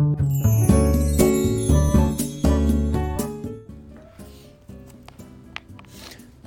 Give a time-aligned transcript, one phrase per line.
[0.00, 0.06] は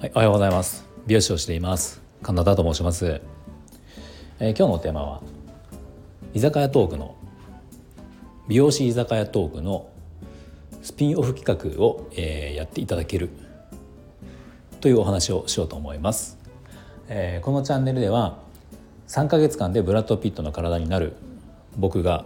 [0.08, 0.86] い、おはようございます。
[1.06, 2.02] 美容師をしています。
[2.24, 3.22] 神田と申します、
[4.40, 5.22] えー、今日のテーマは
[6.34, 7.16] 居酒屋トークの
[8.48, 9.90] 美容師居酒屋トークの
[10.82, 13.30] スピンオフ企画を、えー、やっていただける
[14.80, 16.40] というお話をしようと思います、
[17.10, 18.40] えー、このチャンネルでは
[19.10, 21.14] 3ヶ月間でブラッド・ピットの体になる
[21.78, 22.26] 僕が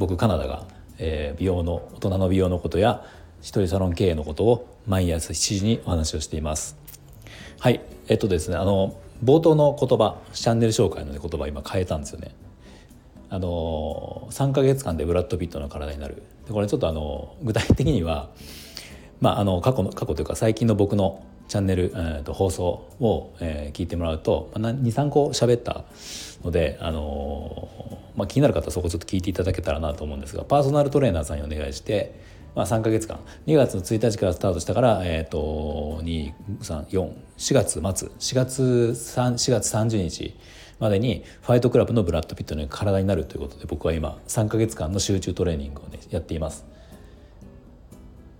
[0.00, 0.64] 僕カナダが、
[0.96, 3.04] えー、美容の大人の美容のことや
[3.42, 6.78] 一人サロン経営のことを毎朝7時にお話をしています。
[7.58, 7.82] はい。
[8.08, 12.34] えっとですねあの冒頭の言葉チャンネル紹介の、ね、言葉今変えたんですよね。
[13.28, 16.22] あの3か月間でブラッド・ピットの体になる。
[16.46, 18.30] でこれちょっとあの具体的には、
[19.20, 22.64] まあ、あの過去の過去というか最近の僕のチャンネル、えー、と放送
[23.00, 25.84] を、えー、聞いてもらうと、まあ、23個喋った
[26.44, 32.14] ので、あのー、まあ、気になる方はそこちょっと聞いていただけたらなと思うんですがパーソナルトレーナーさんにお願いして、
[32.54, 33.18] まあ、3か月間
[33.48, 37.14] 2月の1日からスタートしたから、えーと、2344
[37.52, 40.38] 月末4月 ,3 4月30日
[40.78, 46.64] までにファイトクラブのブラッド・ピットの体になるということで僕は今3か月間の集中トレーニングをねやっています。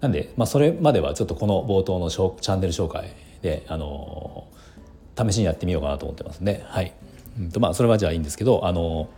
[0.00, 4.46] なんで、まあ、それまではちょっとこの冒頭のチャンネル紹介で、あの
[5.16, 6.92] 試しにやってみようかなと思ってますんで、はい。
[7.38, 9.08] うんとまあ、それはじゃあいいんですけど、あの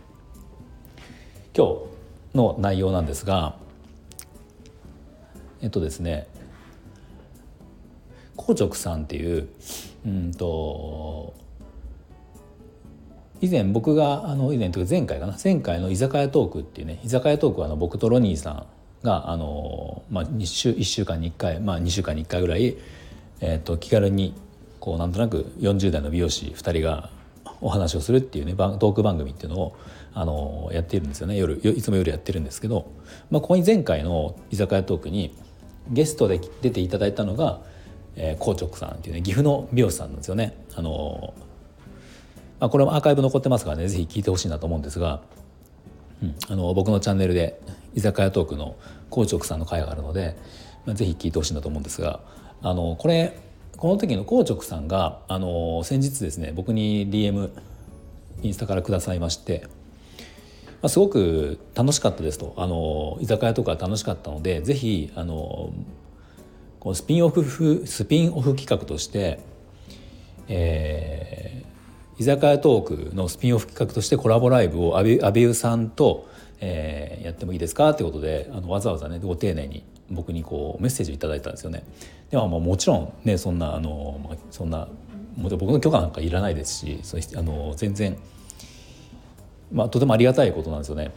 [1.55, 1.93] 今日
[2.35, 3.55] の内容なんですが
[5.61, 6.27] えっとですね
[8.35, 9.47] 硬直さんっていう
[10.05, 11.33] うんと
[13.39, 18.65] 以前僕があの以前というか前回かな前回の居酒屋トークっていうね居酒屋トークはあの僕とロニーさん
[19.03, 22.77] があの、まあ、2週1週間に1回、まあ、2週間に1回ぐらい、
[23.41, 24.33] えーと、気軽に
[24.79, 27.09] こうなんとなく40代の美容師2人が
[27.61, 29.75] お話をするっていうねトーク番組っていうのを
[30.13, 32.87] あのやっているんですよね夜いつも夜やってるんですけど、
[33.31, 35.35] まあ、ここに前回の居酒屋トークに
[35.89, 37.61] ゲストで出ていただいたのが、
[38.15, 40.55] えー、コーさんっていうね岐阜の美容師さんなんですよね。
[40.75, 41.33] あの
[42.59, 45.21] まあ、これもアーカイブ残ってますからね是非聞いてほしいなと思うんですが、
[46.23, 47.61] うん、あの僕のチャンネルで
[47.93, 48.77] 居酒屋トークの
[49.11, 50.37] 硬直さんの会があるので、
[50.85, 52.21] まあ、ぜひ聞いてほしいなと思うんですが
[52.61, 53.37] あのこれ
[53.77, 57.49] この時の硬直さんがあの先日ですね僕に DM
[58.41, 59.67] インスタからくださいまして、
[60.81, 62.53] まあ、すごく楽しかったですと。
[62.57, 65.73] あの居酒屋とか楽しかったのでぜひあの
[66.79, 69.39] このスピンオフスピンオフ企画として、
[70.47, 71.12] えー、
[72.23, 76.29] 居酒屋トークのスピンオフ企画としてコラボライブを阿部優さんと、
[76.61, 81.83] えー、やってもいいですかってことであのわざわざねご丁寧に僕にこうメッセージをいただいたんですよね。
[82.29, 84.87] でももちろんねそんなあの、まあ、そんな
[85.35, 88.17] も僕の許可なんかいらないですしそあの全然、
[89.73, 91.11] まあ、とてもありがたいことなんですよね。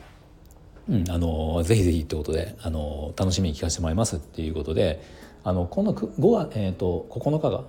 [0.88, 5.02] うん、あのぜひぜひってことであの楽しみに聞かせてもらいますっていうことで
[5.44, 7.62] あのこの5月、えーと、9日が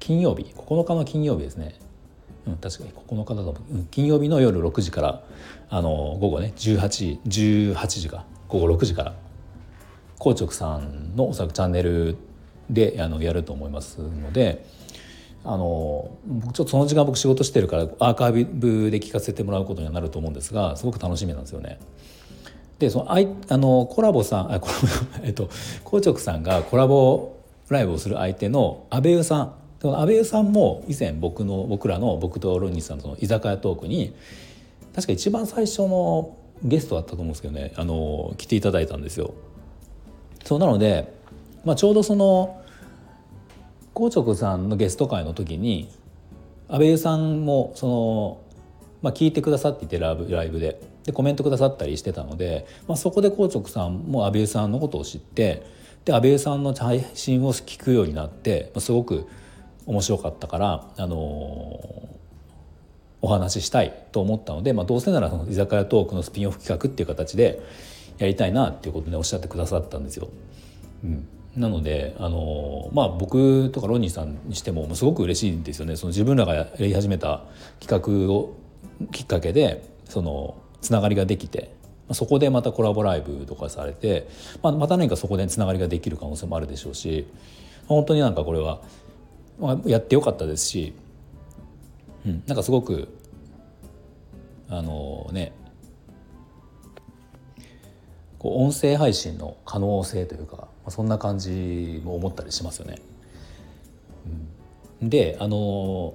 [0.00, 1.74] 金曜日9日の金曜日ですね、
[2.46, 2.92] うん、確かに。
[2.92, 3.56] 9日だと、
[3.90, 5.22] 金曜日の夜6時から
[5.70, 8.24] あの午後ね18時18時か。
[8.48, 9.14] 午後6時から。
[10.18, 12.16] 硬直さんのおそらくチャンネル
[12.70, 14.64] であのやると思いますので
[15.44, 21.78] あの僕ちょっとその時間僕仕事してるからアーカイブで聞かせてもらうことにはなると思うんですがすごく楽しみなんですよね。
[22.78, 24.80] でそのあいあのコラボさんあコラボ
[25.22, 25.48] えっと
[25.84, 27.36] 硬直さんがコラボ
[27.68, 29.52] ライブをする相手の阿部優さん。
[29.92, 34.14] 阿部優さんも以前僕の僕らの僕とロニーさんとの居酒屋トークに
[34.94, 39.34] 確か一番最初のゲストだったと思うんですけどねあの来ていただいたんですよ。
[40.44, 41.12] そうなので、
[41.64, 42.60] まあ、ちょうどその
[43.94, 45.90] 硬直さんのゲスト会の時に
[46.68, 48.40] 安倍さんもその、
[49.02, 55.62] まあ、聞いてくださっていてラブライブででコメントくださったりしてたので、まあ、そこで硬直さんも安倍さんのことを知って
[56.04, 59.26] で安倍さんの配信を聞くようになって、まあ、すごく
[59.86, 62.08] 面白かったから、あの、
[63.24, 67.62] お話ししたいと思ったので、まあ、どうせならその居酒屋トークのスピンオフ企画っていう形で
[68.18, 70.28] やりたいなっていうことでおっしゃってくださったんですよ。
[71.02, 71.26] うん、
[71.56, 77.44] なのであのまあ僕とかロニーさんにしてもすごく嬉しいんですよねその自分らがやり始めた
[77.80, 78.54] 企画を
[79.10, 81.74] きっかけでそのつながりができて
[82.12, 84.28] そこでまたコラボライブとかされて、
[84.62, 87.26] まあ、また何かそこでつながりができる可能性もあるでしょうし
[87.86, 88.80] 本当になんかこれは、
[89.86, 90.94] やってよかったですし、
[92.26, 93.08] うん、なんかすごく
[94.68, 95.52] あのね
[98.38, 102.98] こう音声配信の可能性というか、まあ、そんな感じも思ったりしますよね。
[105.00, 106.14] うん、であの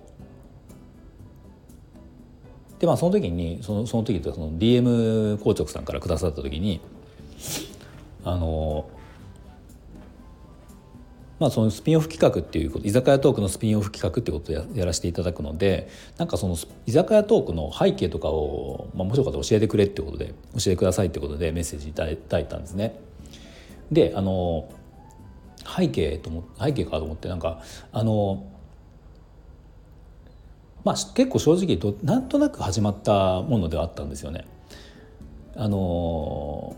[2.80, 6.82] でまあその時にそのその時とその DM 硬直さんからくださった時に
[8.24, 8.90] あの
[11.40, 23.00] まあ、そのスピンオフ企画っていうこと居酒屋トークのスピンオフ企画っていうことをやらせていただくのでなんかその居酒屋トークの背景とかを、まあ、もしよかったら教えてくれってことで教えてくださいってことでメッセージいただいたんですね。
[23.92, 24.70] であの
[25.66, 27.62] 背景と思背景かと思ってなんか
[27.92, 28.46] あの
[30.84, 34.46] まあ結構正直言うとなんとなく始まったものではあったんですよね。
[35.56, 36.76] あの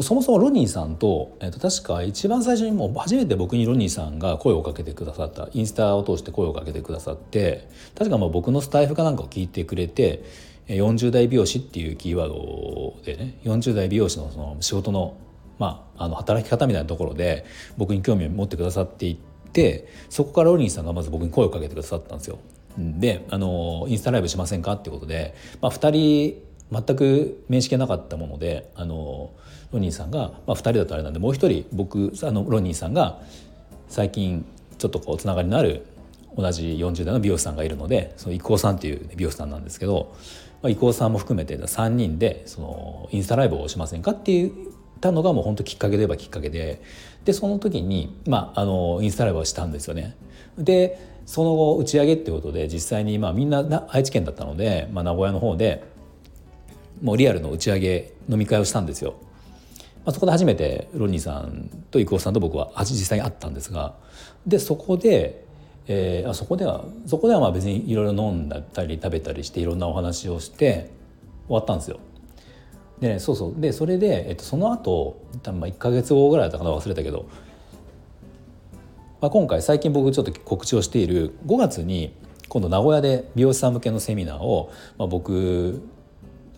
[0.00, 10.22] そもそもロニーさんと,、えー、と確か一番最初にもう初めて僕にロニーさんが声をかけてくださったインスタを通して声をかけてくださって確かまあ僕のスタイフかなんかを聞いてくれて
[10.68, 15.16] 40代美容師っていうキーワードでね40代美容師のその仕事の,、
[15.58, 17.44] まあ、あの働き方みたいなところで
[17.76, 22.38] 僕に興味を持ってくださっていってそこからロニーさんがまず僕に声をかけてくださったんですよ。
[22.78, 29.30] であのインスタライブしませんかっていうことで、まあ、2人全く面識がなかったものであの
[29.72, 33.20] ロニーさんが、まあ、2人だとあれなんでもう一人僕あのロニーさんが
[33.88, 34.44] 最近
[34.78, 35.86] ちょっとこうつながりのある
[36.36, 40.14] 同じ40代の美容師さんがいるのでその伊藤さんっていう美容師さんなんですけど、
[40.62, 44.52] まあ、伊藤さんも含めて3人でそのインスタライブをしませんかって言っ
[45.00, 46.82] たのがもう本当きっかけで言えばきっかけで
[47.24, 50.16] でその時に、まあ、あのインスタライブをしたんですよね。
[50.56, 55.84] でその後打ち上げっていうことで実際にまあみんな愛知県だったので、まあ、名古屋の方で
[57.02, 59.14] もうリアルの打ち上げ飲み会をしたんですよ。
[60.04, 63.94] まあ、そこで初めてロニーさんと郁夫さんと僕は実際に会ったんですが
[64.46, 65.44] でそこで、
[65.86, 70.90] えー、あそこではそこではまあ別にいろいろ飲んだり食べたりしていろんなお話をして
[71.46, 72.00] 終わったんですよ。
[73.00, 77.28] で、ね、そうそうでそれで、えっと、その後多分まあ1か月後ぐらいだったかな忘れたけど、
[79.20, 82.14] まあ、今回最近僕ちょっと告知をしている5月に
[82.48, 85.82] 今度名古屋で美容師さん向けのセミナーを、まあ、僕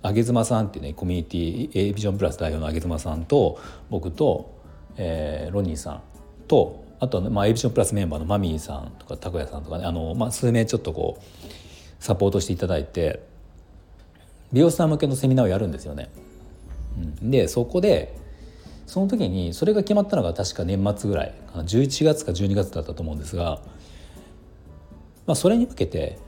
[0.03, 3.61] 上妻さんっていうねコミュニティ A ビジョンプラス代表の上妻さんと
[3.91, 4.55] 僕と、
[4.97, 6.03] えー、ロニーさん
[6.49, 11.25] とあとは、まあ、A ビジョンプラスメンバーのマミーさんとか拓哉さんとかねあの、まあ、数名ちょっとこう
[12.03, 13.21] サポートしていただいて
[14.53, 16.11] 美容師さん向けのセミナーをやるんですよね。
[17.23, 18.19] うん、でそこで
[18.87, 23.61] その時にそれが決まったのが確か年末ぐらい11月か12月だったと思うんですが、
[25.27, 26.19] まあ、それに向けて、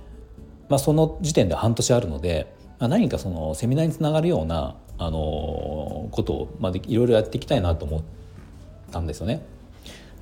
[0.69, 8.03] まあ、その時点で半年あるのでまあ、何かそのセミナーにつながるようなあのことを、まあ、いろいろやっていきたいなと思っ
[8.91, 9.47] たんですよね。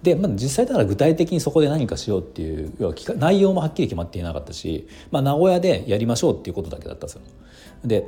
[0.03, 7.23] で、まあ、実際だから具体的にそこで何かしようっていう要は内容もはっきり決まっていなかったし、まあ、名古屋でやりましょうっていうことだけだったんですよ。
[7.83, 8.07] で、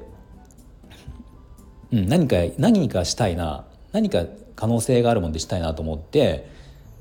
[1.91, 6.47] うん、何か何かしたいな何か可能性があるもんでしたいなと思って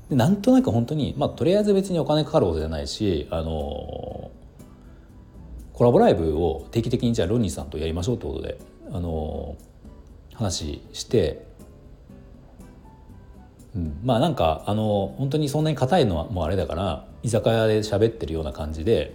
[0.08, 4.30] なんとなく本当にまあとりあえず別にお金かかることじゃないしあの
[5.72, 8.58] コラボライブを定期的にじゃあロニーさんとやりましょうってことで
[8.92, 9.56] あの
[10.34, 11.46] 話して、
[13.74, 19.14] うん、まあなんかあの本当にそんなに硬いのはもうあれだから居酒屋で喋ってるような感じで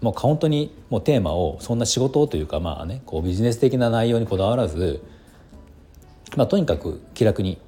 [0.00, 5.02] もう本当にもうテーマをそんな仕事というかまあねこうビジネス的な内容にこだわらず、
[6.36, 7.60] まあ、とにかく気楽に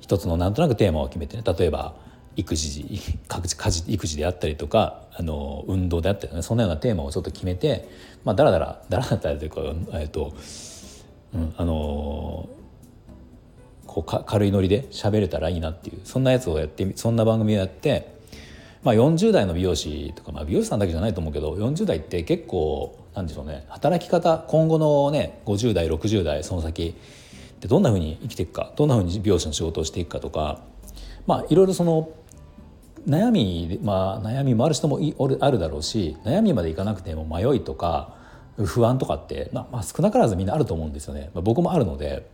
[0.00, 1.42] 一つのなんとなくテーマを決めてね。
[1.58, 1.94] 例えば
[2.36, 2.84] 育児
[3.28, 7.88] 家事育児であったりとかあの運動であったりねそんなようなテーマをちょっと決めて
[8.24, 9.60] まあだらだらだらだったりというか
[9.98, 10.34] えっと、
[11.34, 12.48] うん、あの
[13.86, 18.16] こうか軽いノリで喋れたらいいなっていうそんなやつをやってそんな番組をやって、
[18.82, 26.96] まあ、40代の美容師とか、まあ、美容師さんだけじゃないと思うけど40代って結構なんでしょうね働き方今後のね50代60代その先
[27.60, 30.60] でどんなふうに生きていくかどんなふうに美容師の仕事をしていくかとか
[31.26, 32.10] まあいろいろその
[33.08, 34.98] 悩み、まあ、悩みもある人も
[35.40, 38.14] あるだろうし悩みまでいかなくても迷いとか
[38.56, 42.28] 不安とかって、まあ、まあ少なからずみんなあると思うんですよね、まあ、僕もあるので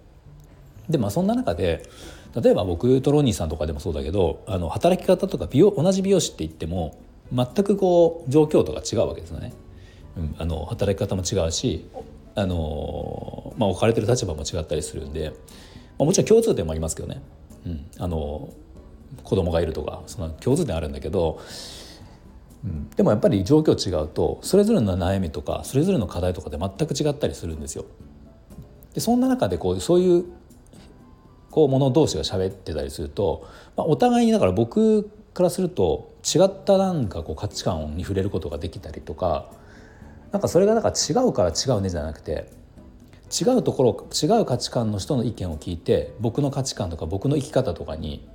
[0.88, 1.88] でまあそんな中で
[2.34, 6.98] 例えば僕とロニーさんとかでもそうだけどあの働き方とか美容同じ美容師って言っても
[7.32, 9.52] 全くこう状況とか違うわけですよね。
[10.16, 11.88] うん、あの働き方も違うし
[12.34, 15.34] あの、まあ、置かれてる立場も違ったりするんで、ま
[16.00, 17.22] あ、もちろん共通点もありますけどね。
[17.66, 18.48] うん、あの
[19.22, 21.40] 子供がいるとかその共通点あるんだけど、
[22.64, 27.84] うん、でもやっぱり状況違うとそれぞれの悩みとかそれぞれの課題とかで全く違ったりするんですよ。
[28.94, 30.24] でそんな中でこうそういう
[31.50, 39.50] こう者同士が喋ってたりすると、まあ、お互いにだから僕からすると違ったなんかこう価値観に触れることができたりとか
[40.32, 42.50] なんかそれがだか違うから違うねじゃなくて
[43.30, 48.28] 違うところ違う価値観の人の意見を聞いて僕の価値観とか僕の生き方とかに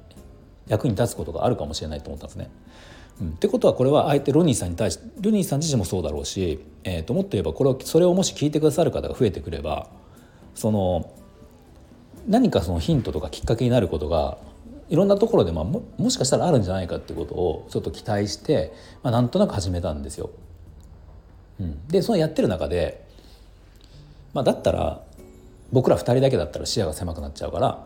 [0.67, 2.49] 役に立つことがあるかもしれないと思ったんですね。
[3.21, 9.87] うん、ってことはこれはあえてロニーさんに対してロニーさん自身もそうだろうし、えー、ともっと言えばこれをそれをもし聞いてくださる方が増えてくれば
[10.53, 11.13] その
[12.27, 14.37] 何かそのヒントとかきっかけになることが
[14.89, 20.29] いろんなところで、まあ、ももしかしたらあるんじゃないかってことをちょっと期待して、まあ、なんとなく始めたんですよ。
[21.59, 23.05] うん、でそのやってる中で、
[24.33, 25.01] まあ、だったら
[25.71, 27.85] 僕ら2人だけだったら視野が狭くなっちゃうから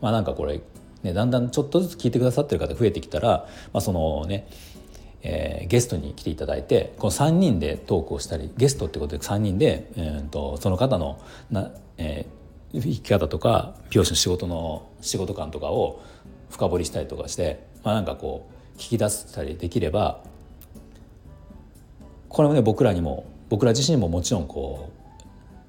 [0.00, 0.60] まあなんかこれ、
[1.02, 4.46] ね、だんだんちょっとずつ聞いてくださってる方増えてきたら、まあ、そのね
[5.22, 16.02] えー、ゲストに来ていただいてこの3人でトークをしたりゲストってことで3人で、えーと、その方のな、えー、生き方とか美容師の仕事の仕事感とかを
[16.50, 20.22] 深掘りしたりとかして、まあ、なんかこう聞き出したりできれば
[22.28, 24.90] これもね僕らにも僕ら自身ももちろんこ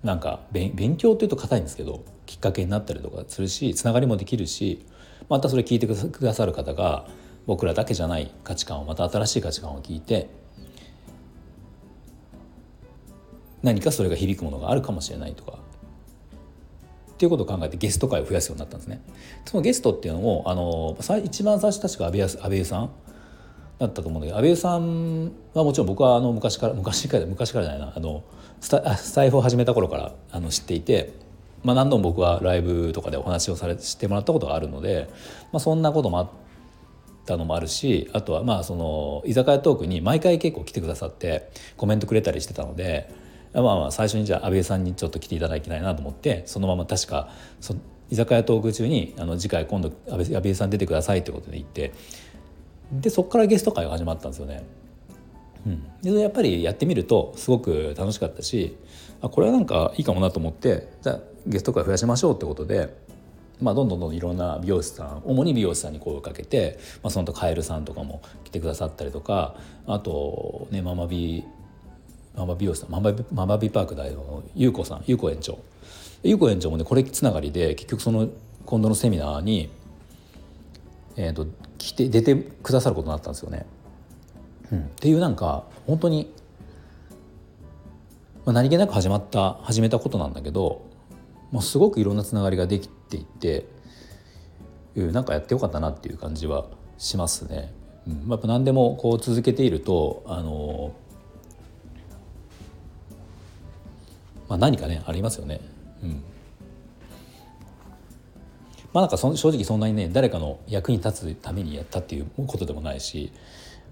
[0.04, 4.86] うなんか勉強っていうと硬いんですけどきっかけになったりとかするしつながりもできるし
[5.30, 7.08] またそれ聞いてくださる方が
[7.46, 10.30] 僕らだけじゃない価値観をまた新しい価値観を聞いて
[13.62, 15.58] 何かそれが響くものがあるかもしれないとか
[17.13, 19.01] っていうことを考えてゲスト会を増やすようになったんですね。
[19.46, 22.89] そのゲストっていうのをあの一番最初確か安倍安倍さん
[23.80, 28.24] だったと思うんだけど安倍さんはもちろん僕はあの昔から昔から昔からじゃないなあの
[28.60, 31.13] スタスタイフを始めた頃からあの知っていて、
[31.63, 35.10] まあ、何度も僕はライブとかでお話をされしてもらったことがあるので、
[35.51, 36.29] まあ、そんなこともあっ
[37.25, 43.10] たのもあるしあとはまあその居酒屋トークに毎回結構来てくださってコメントくれたりしてたので
[43.53, 47.29] まあまあ最初にじゃあ安倍さんにちょっと来ていただきたいなと思ってそのまま確か
[47.62, 47.75] そ
[48.10, 51.93] 居酒屋トーク中にあの次回今度安倍安倍さん出てくださいってことで言って
[52.91, 54.63] でそこからゲスト会が始まったんですよね。
[55.65, 58.75] うん、でやっぱりやってみるとすごく楽しかったし
[59.22, 63.01] あこれはなんかいいかもなと思ってじゃあゲスト会増やしましょうってことで
[63.62, 69.55] まあ、どんどんどんどんいろんな美容師さん主に美容師さんに声をかけて、まあ、そのとカエルさんとかも来てくださったりとか
[69.88, 71.46] あとねママビ
[72.36, 75.60] ママ美容師さんママママビパーク代表の優子さん優子園長
[76.24, 78.27] 優子園長もねこれつながりで結局その
[78.65, 79.70] 今度のセミナーに、
[81.15, 83.65] えーと、来て出てくださることになったんですよね。
[84.74, 86.34] うん、っていうなんか本当に、
[88.46, 90.94] まあ、何気なく始まった始めたことなんだけど
[91.53, 93.68] まあ、すごくいろんなつながりができていって
[94.96, 96.65] なんかやってよかったなっていう感じは
[96.98, 97.72] しますね。
[98.08, 100.94] うん、やっぱ何でもこう続けているとあの、
[104.50, 105.62] まあ、何かねありますよね。
[106.03, 106.24] うん
[108.92, 113.32] まあなんかそ正直そんなにね誰かの役に立つためにやったっていうことでもないし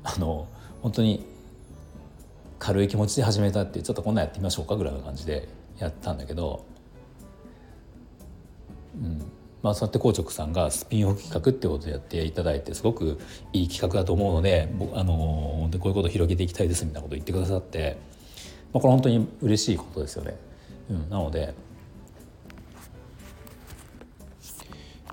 [0.03, 0.47] あの
[0.81, 1.25] 本当に
[2.59, 5.47] 軽い気持ちで始めたってちょっとこんなんやってみましょうかぐらいの感じで
[5.79, 6.65] やったんだけど
[8.95, 13.19] うんまあ、そうやって硬直さんがスピンオフ企画ってことでやっていただいてすごく
[13.53, 17.97] いい企画だと思うのであのでこういうことを広げていきたいですみたいなことを言ってくださって、
[18.73, 20.35] まあ、これ本当に嬉しいことですよね。
[20.89, 21.53] うん、なので、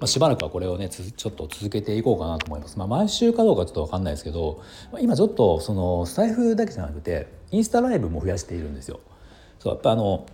[0.00, 2.78] まあ、しばらくはこれをねちょっと続けていこうかなと思います。
[2.78, 4.62] まあ、毎週かどうかちょっと分かんないですけど、
[4.92, 9.00] まあ、今ちょっとそのスタイフだけじゃなくてインスタライブも増やしているんですよ。
[9.58, 10.26] そうやっぱあの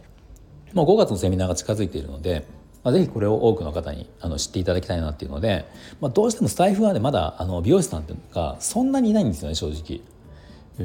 [0.74, 2.46] もう5月のセミナーが近づいているので
[2.84, 5.64] まあ、ぜひこれを多くの方にあの知っていただきたいなっていうので、
[6.00, 10.00] まあ、どうしてもスタイフはねまだあの美容師さんっていうのがそんなにいないんですよね正直。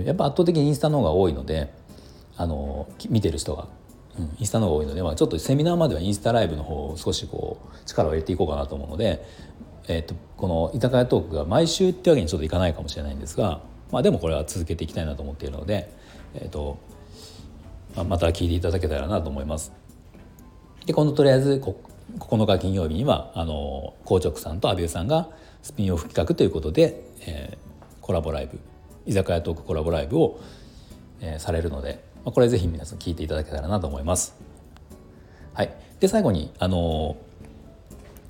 [0.06, 1.74] やっぱ圧倒的にインスタの方が多いので
[2.38, 3.68] あの見てる人が、
[4.40, 9.26] インスタの方が多いので、まあ、ちょっとセミナーまではインスタライブの方を少しこう力を入れていこうかなと思うので、
[9.88, 13.62] えー、とこの居酒屋トークが毎週ってわけにちょっといかないかもしれないんですが、
[13.92, 15.92] まあ、でもこれは続けていきたいなと思っているので、
[16.36, 16.78] えーと
[17.96, 19.72] まあ、また聞いていただけたらなと思います。
[20.86, 21.82] で今度とりあえずこ
[22.18, 25.30] 9日金曜日にはあの硬直さんと阿部さんが
[25.62, 28.60] スピンオフ企画ということで、えー、コラボライブ
[29.06, 30.40] 居酒屋トークコラボライブを、
[31.22, 34.36] えー、されるので、まあ、これぜひ皆さん聞いていただけたらなと思います。
[35.54, 37.18] はい、で最後にあの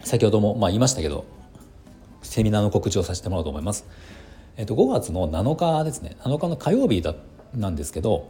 [0.04, 1.26] 先ほども、まあ、言いましたけど
[2.22, 3.86] セミナーの告知をさせてもらおうと思います。
[4.58, 7.16] えっと、5月の7日ですね7日の火曜日だ
[7.54, 8.28] なんですけど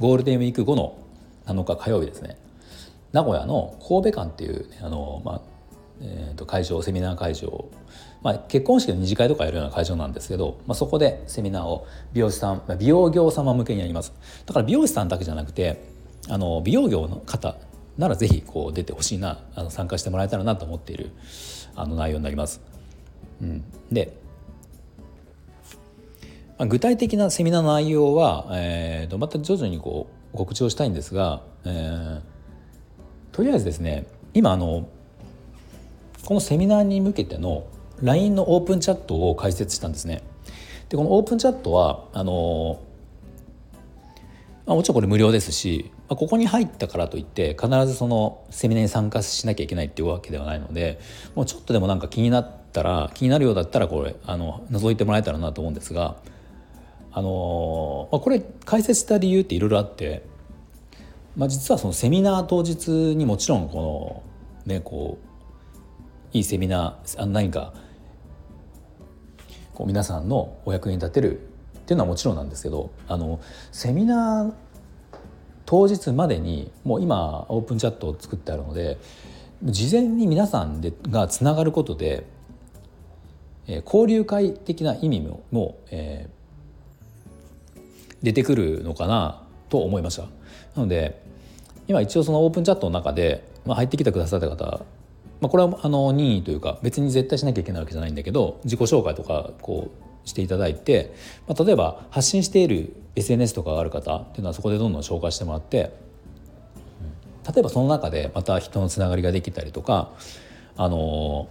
[0.00, 0.98] ゴールデンウィーク後の
[1.46, 2.36] 7日火曜日ですね
[3.12, 5.40] 名古屋の神戸館っていう、ね、あの、まあ
[6.02, 7.68] えー、と会場セミナー会場、
[8.22, 14.12] まあ、結婚式の二次会とかやるような会場なんですけど、まあ、そこでセミナーを美容師さん美容業様向けにやります。
[14.46, 15.82] だから美容師さんだけじゃなくて
[16.28, 17.56] あの美容業の方
[17.98, 21.10] ならぜひこう出てほしいなあの参加してもらえたらなと思っている
[21.76, 22.62] あの内容になります。
[23.42, 24.16] うん、で、
[26.58, 32.20] まあ、具体的なセミナーの内容は、えー、とまた徐々にこう告知をしたいんですが、えー、
[33.32, 34.88] とりあえずですね今あの
[36.24, 37.64] このセミナーに向けての
[38.02, 40.22] LINE のオープンチャットを開設したんですね。
[40.88, 42.80] でこのオープンチャットはあの、
[44.66, 50.98] まあ、もちろんこれ無料ですしあ、ここに入ったからといって必ずそのセミナーに参加しなきゃいけないっていうわけではないので
[51.36, 56.16] もうちょっとでもなんか気になったら気になるようだったらこれあの覗いてもらえたらなと思うんですが
[57.12, 60.24] あの、まあ、これ解説した理由っていろいろあって、
[61.36, 64.22] まあ、実はそのセミナー当日にもちろんこ
[64.66, 65.29] のねこう
[66.32, 67.72] いいセミナー何か
[69.74, 71.42] こう皆さんのお役に立てるっ
[71.86, 73.40] ていうのはもちろんなんですけどあの
[73.72, 74.52] セミナー
[75.66, 78.98] 当日までにもう今オープンチャットを作ってあるので
[79.62, 82.26] 事前に皆さんでがつながることで、
[83.66, 87.80] えー、交流会的な意味もも、えー、
[88.22, 90.22] 出てくるのかなと思いました。
[90.22, 90.28] な
[90.76, 91.22] ので
[91.88, 94.80] 今一応そのオープンチャットの中で、まあ、入ってきてくださった方
[95.40, 99.90] まあ、これはあの任意というか別に絶対しなきゃいけないわけじゃないんだけど自己紹介とかこ
[100.24, 101.14] うしていただいて、
[101.48, 105.92] まあ、例えば発信している SNS とかがある方っていうのはそこでどんどん紹介してもらって、
[107.46, 110.12] 例えばその中でまた人のつながりができたりとか
[110.76, 111.48] あの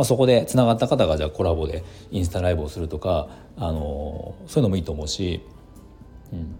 [0.00, 3.28] まあ、そこでつながった方がじゃあコラボでインスタライブをするとか、
[3.58, 5.42] あのそういうのもいいと思うし、
[6.32, 6.56] うん。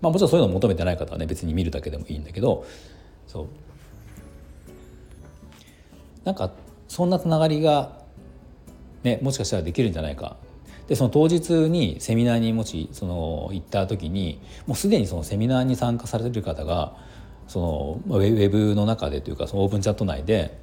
[0.00, 2.66] まあ、もちろんそういうのを求めてない方はね別に見るだけでもいいんだけど
[3.28, 3.46] そう。
[6.30, 6.52] なんか
[6.86, 7.90] そんなつながりが、
[9.02, 10.36] ね、もしかしたらできるんじゃないか
[10.86, 16.94] でその当日にセミナーにもしその行った時にもうすでにそのセミナーに参加されてる方が
[17.48, 20.56] そのウェブの中でというかそのオープンチャット内で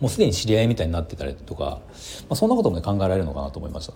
[0.00, 1.80] もうすでに知り合いみたいになってたりとか、ま
[2.30, 3.92] あ、そんなことも、ね、考えられるのかなと思いました。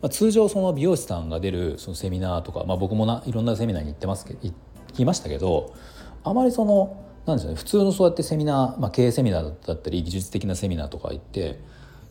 [0.00, 4.54] まあ、通常その美容師さんが出るそのセミナーとか、まあ、僕もないろんなセミナーに行ってますけ行
[4.92, 5.74] きましたけど
[6.22, 7.54] あまりそのなんですね。
[7.54, 11.58] 普通のそうやってセミナー、まあ、経営セミナーだったり技術的なセミナーとか行って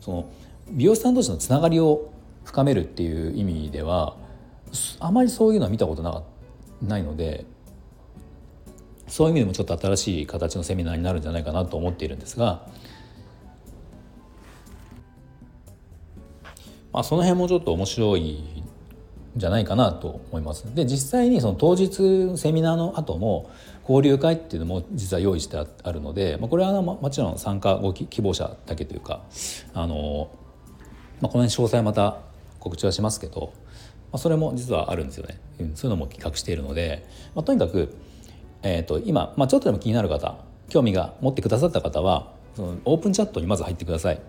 [0.00, 0.30] その
[0.70, 2.10] 美容師さん同士のつながりを
[2.44, 4.16] 深めるっていう意味では
[5.00, 6.22] あまりそういうのは見たことな
[6.82, 7.44] ないので
[9.06, 12.66] そういう意味でもちょっと新しい形のセミナーになるんじゃないかなと思っているんですが、
[16.92, 18.57] まあ、その辺もちょっと面白い
[19.38, 20.74] じゃないかなと思います。
[20.74, 23.50] で実際にその当日セミナーの後も
[23.88, 29.22] 交流会っていうのも実は用意してあるので、まあ、これはもちろん参加ご希望者だけというか
[29.72, 30.30] あの、
[31.22, 32.18] まあ、この辺詳細また
[32.60, 33.52] 告知はしますけど、
[34.12, 37.94] まあ、それも実はあるんですよね、うん、そういうのも企画しているので、まあ、とにかく、
[38.62, 40.36] えーと、今、まあ、ちょっとでも気になる方
[40.68, 44.20] 興味が持ってくださった方はそのオープンチャットにまず入ってください。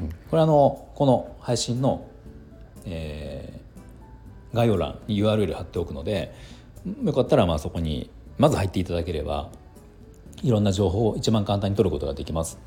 [0.00, 2.06] うん、これあのこの配信の、
[2.84, 3.65] えー、
[4.56, 6.34] 概要欄に URL 貼っておくので
[7.04, 9.50] よかったらまあそこにまず入っていただければ
[10.42, 12.58] いろんな情報を一番簡単に取ることができます。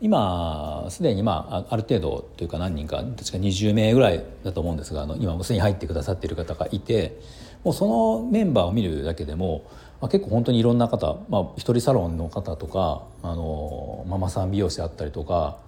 [0.00, 7.18] 今すでにまあある程度というか何人か確か20名ぐらいだと思うんですがあの今もすでに入ってくださっている方がいて
[7.64, 9.64] もうそのメンバーを見るだけでも、
[10.00, 15.58] まあ、結構本当にいろんな方、まあ、一人サロンの方とかあのママさん美容師であったりとか、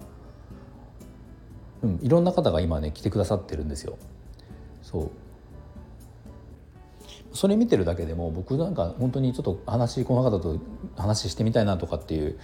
[1.81, 3.97] うん、いろんな方が今ね来てくださってるんですよ。
[4.81, 5.11] そう
[7.33, 10.59] それ見てるだけでも僕なんか本当にちょっと話この方と
[10.97, 12.39] 話してみたいなとかっていう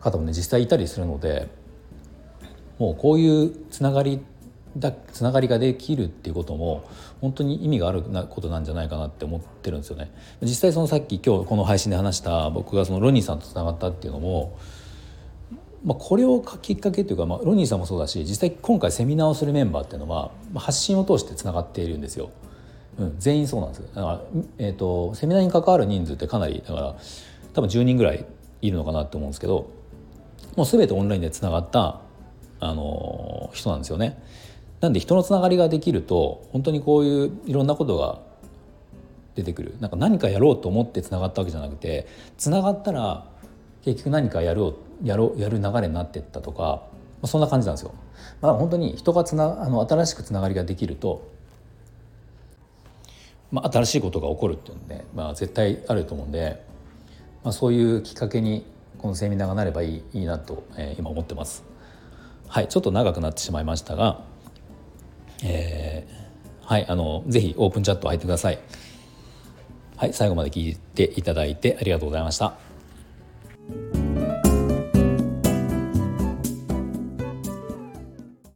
[0.00, 1.48] 方もね実際いたりするので
[2.78, 4.20] もうこういうつながり
[4.76, 6.88] だつながりができるっていうことも
[7.20, 10.12] 本当に意味があるなことなんじゃないかなって思ってるんですよね。
[10.42, 14.58] 実際そのさっき今日この配信で話した僕がそのロニーさんとつながったっていうのも、
[15.84, 22.30] まあ、これをきっかけというか、まあ、ロニーさんもそうだし実際今回セミナーをするメンバーっていうのは発信を通してつながっているんですよ。
[22.98, 24.20] うん、全員そうなんですだから、
[24.58, 26.96] えーと、セミナーに関わる人数ってかなりだから
[27.54, 28.26] 多分10人ぐらい
[28.60, 29.70] いるのかなと思うんですけど
[30.56, 32.00] もう全てオンラインでつながった、
[32.58, 34.22] あのー、人なんですよね。
[34.80, 38.20] なんで人のつながりができると本当にこういういろんなことが
[39.34, 42.06] 出てくるなんか何かやろうと思ってつながったわけじゃなくて
[42.38, 43.26] つながったら
[43.84, 46.88] 結局何かやろうやろうやる流れになっていったとか、ま
[47.22, 47.94] あ、そんな感じなんですよ。
[48.40, 51.30] まあ、本当に人がつなあの新しくつながりができると
[53.50, 56.64] まあ、新しいことが起こるっていうので、まあ、絶対あると思うんで、
[57.42, 58.64] まあ、そういうきっかけに
[58.98, 61.64] このセミナーがなればいいいいなと、えー、今思ってます。
[62.48, 64.22] はい、ちょっと長くなってしまいましたが、
[65.44, 68.58] えー、はい、あのぜひオープンチャット入ってください。
[69.96, 73.99] はい、最後まで聞いていただいてありがとうございました。